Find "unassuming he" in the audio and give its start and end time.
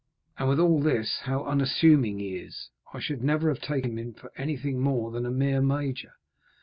1.45-2.37